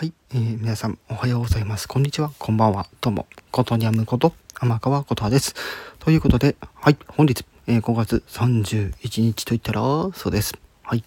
[0.00, 1.86] はい、えー、皆さんおはようございます。
[1.86, 5.54] こんにちは、こんばんは、どうも、ことにゃむこと、天川ことはです。
[5.98, 9.82] ということで、はい、本日、えー、5月31日といったら、
[10.14, 10.54] そうです。
[10.84, 11.04] はい、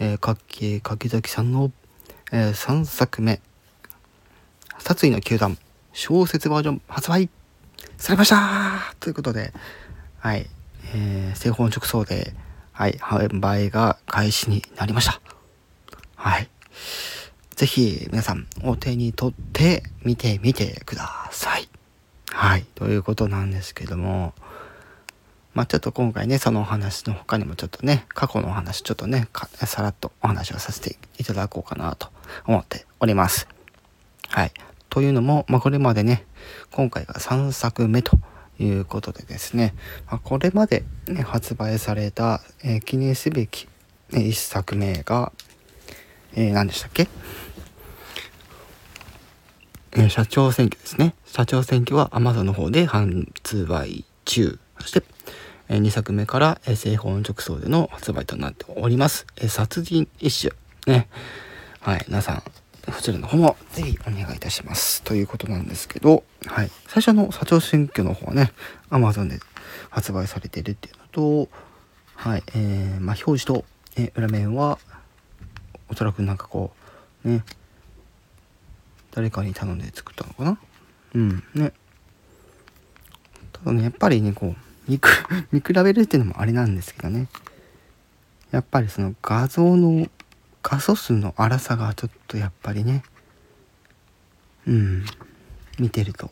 [0.00, 1.70] えー、かっけ柿崎さんの、
[2.32, 3.40] えー、3作目、
[4.80, 5.56] 殺意の球団、
[5.92, 7.30] 小説バージョン発売
[7.98, 9.52] されましたということで、
[10.18, 10.48] はい、
[10.92, 12.34] えー、製本直送で、
[12.72, 15.20] はい、販売が開始になりました。
[16.16, 16.48] はい。
[17.54, 21.68] ぜひ皆さんお手に取って見てみてください。
[22.30, 22.66] はい。
[22.74, 24.34] ということなんですけども、
[25.54, 32.08] まあちょっと今回ね、そのお話の他にもちょっとね、過去のお話ちょっとね、さらっとお話をさせていただこうかなと
[32.46, 33.46] 思っております。
[34.28, 34.52] はい。
[34.90, 36.24] というのも、まあこれまでね、
[36.72, 38.18] 今回が3作目と
[38.58, 39.74] いうことでですね、
[40.06, 43.68] まあ、これまで、ね、発売された、えー、記念すべき、
[44.10, 45.32] ね、1作目が、
[46.36, 47.08] えー、何でしたっけ？
[49.92, 51.14] えー、社長選挙ですね。
[51.26, 54.58] 社長選挙は Amazon の方で発売中。
[54.80, 55.04] そして、
[55.68, 59.26] えー、2作目から、えー、製本直送での発売となっております。
[59.36, 60.52] えー、殺人一種。
[60.92, 61.08] ね。
[61.80, 62.04] はい。
[62.08, 62.42] 皆さん、
[62.86, 65.02] こちらの方もぜひお願いいたします。
[65.02, 66.70] ということなんですけど、はい。
[66.88, 68.52] 最初の社長選挙の方はね、
[68.90, 69.38] Amazon で
[69.90, 71.04] 発売されているっていうの
[71.46, 71.48] と、
[72.16, 72.42] はい。
[72.48, 73.64] えー、まあ、表示と、
[73.96, 74.80] えー、裏面は、
[75.88, 76.72] おそらくなんかこ
[77.24, 77.44] う、ね、
[79.12, 80.58] 誰かに頼んで作ったのかな？
[81.14, 81.44] うん。
[81.54, 81.72] ね。
[83.52, 84.54] ただねやっぱりねこ
[84.88, 85.00] う見
[85.52, 87.28] 見比べるっていうのもあれなんですけどね。
[88.50, 90.08] やっぱりその画像の
[90.62, 93.02] 画素数の粗さがちょっとやっぱりね。
[94.66, 95.04] うん。
[95.78, 96.30] 見てると。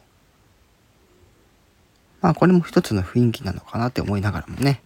[2.20, 4.83] まあこれも一つの雰囲気なのかなって思いながらもね。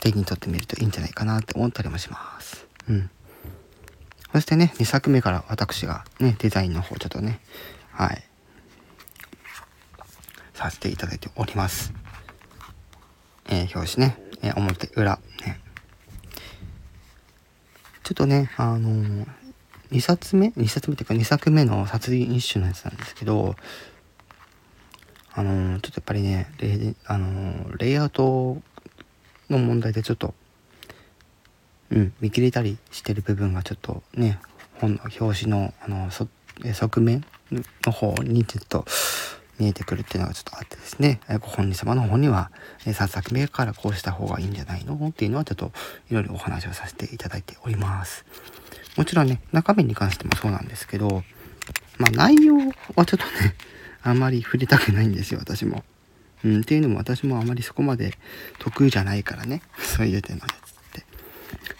[0.00, 2.66] 手に取ってみるといいんじゃないかなって思ったりもします。
[2.88, 3.10] うん
[4.32, 7.40] そしてね、2作目から私がね、デザインの方ちょっとね、
[7.92, 8.22] はい、
[10.54, 11.92] させていただいております。
[13.48, 15.60] えー、表紙ね、えー、表、裏、ね。
[18.02, 19.26] ちょっとね、あのー、
[19.92, 23.54] 2冊目 ?2 冊目っていうか2作目の殺人一種のやつなんですけど、
[25.32, 28.60] あのー、ちょっとやっぱりね、レあの、レイアウト
[29.48, 30.34] の問題でちょっと
[31.90, 34.38] うん、見切れたりしてる部分がちょっとね
[34.80, 37.24] 本の表紙のあの側面
[37.84, 38.84] の方にちょっと
[39.58, 41.20] 見えてくるっていうのがちょっとあってですね。
[41.40, 42.50] ご本人様の方には
[42.84, 45.72] 3作目からこうした方がいいんじゃないのっていうのはちょっと
[46.10, 48.24] いろいろお話をさせていただいております。
[48.96, 51.22] もちろんね中身に関してもそうなんですけど
[51.98, 53.54] まあ内容はちょっとね
[54.02, 55.84] あんまり触れたくないんですよ私も。
[56.44, 58.12] うん、っていうのも私もあまりそこまで
[58.58, 60.65] 得意じゃないからね そういう点のやつ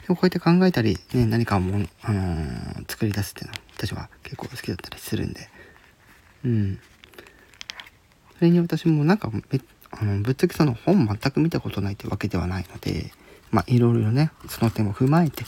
[0.06, 5.49] でもこうやって考えたり、ね、何かも、あのー、作り出すっていうのは私は結構好きだったりするんで、
[6.44, 6.78] うん。
[8.39, 9.33] それに私もなんか
[9.91, 13.11] あのぶっつけその本全く見たことないってわけではないので、
[13.50, 15.45] まあいろいろね、その点も踏まえて、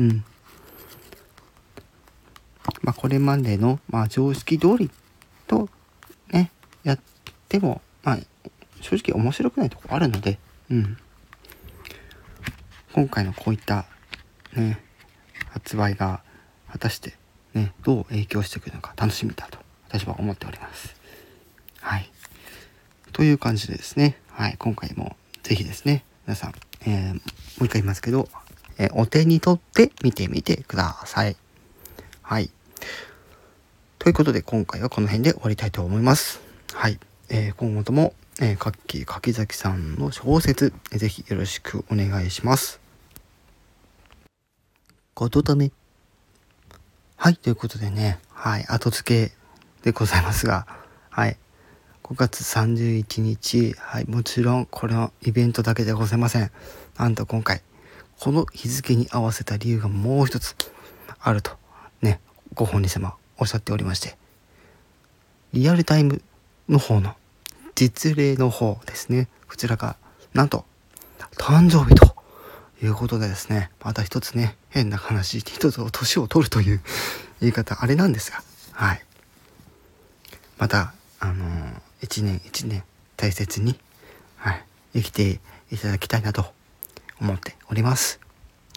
[0.00, 0.24] うん。
[2.82, 4.90] まあこれまでの、まあ、常識通り
[5.46, 5.68] と
[6.32, 6.50] ね、
[6.82, 6.98] やっ
[7.48, 8.18] ても、まあ
[8.80, 10.96] 正直面白くないとこあるので、うん。
[12.92, 13.86] 今回のこういった
[14.54, 14.80] ね、
[15.50, 16.22] 発売が
[16.70, 17.14] 果たして
[17.54, 20.94] ね、どう影響してくるのか楽しみだと私は思っております。
[21.80, 22.10] はい。
[23.12, 26.54] という感じでですね、はい、今回もぜひですね、皆さん、
[26.86, 27.20] えー、も
[27.62, 28.28] う一回言いますけど、
[28.78, 31.36] えー、お手に取って見てみてください。
[32.22, 32.50] はい。
[33.98, 36.40] ということで今回はこの辺で終わりたいと思います。
[36.72, 36.98] はい。
[37.28, 42.80] えー、今後とも、えー、かっき柿崎さんの小説、えー、ぜひよろしくお願いします。
[45.20, 45.70] ことため。
[47.18, 49.34] はい、ということでね、はい、後付け
[49.82, 50.66] でございますが、
[51.10, 51.36] はい、
[52.04, 56.50] 5月31日、はい、もちろんこれのイベントだけでございません。
[56.96, 57.60] なんと今回、
[58.18, 60.56] この日付に合わせた理由がもう一つ
[61.18, 61.50] あると、
[62.00, 62.18] ね、
[62.54, 64.16] ご本人様おっしゃっておりまして、
[65.52, 66.22] リアルタイム
[66.66, 67.14] の方の
[67.74, 69.98] 実例の方ですね、こちらが、
[70.32, 70.64] なんと、
[71.36, 72.09] 誕生日と
[72.82, 76.80] いうことでですね、また一つね、変な話、一つ年を取るという
[77.40, 78.42] 言い方、あれなんですが、
[78.72, 79.04] はい。
[80.58, 82.82] また、あのー、一年一年
[83.16, 83.78] 大切に、
[84.36, 85.40] はい、生きて
[85.70, 86.52] いただきたいなと
[87.20, 88.18] 思っております。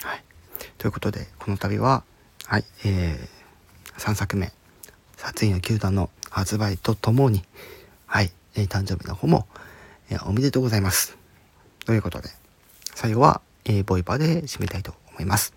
[0.02, 0.24] はい。
[0.78, 2.04] ということで、この度は、
[2.46, 4.52] はい、えー、3作目、
[5.16, 7.46] 殺意の球団の発売とともに、
[8.06, 9.48] はい、え、誕生日の方も、
[10.10, 11.18] えー、おめでとうございます。
[11.86, 12.30] ということで、
[12.96, 15.54] 最後は、えー、ボイパで締めたいと思います。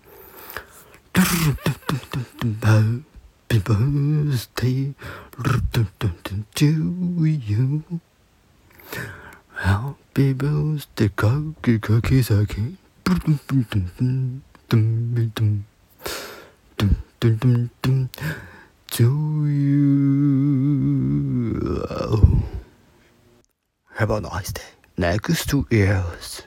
[3.49, 4.93] Happy birthday
[6.53, 6.65] to
[7.25, 7.83] you
[9.55, 15.65] Happy birthday かきかき先ブルンブンブンブンドンドンドン
[16.77, 18.09] ドンドンドンドン
[18.91, 19.03] to
[19.47, 20.67] you
[23.95, 24.61] Have a nice day
[24.97, 26.45] next two years